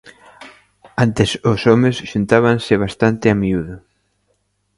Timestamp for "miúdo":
3.41-3.75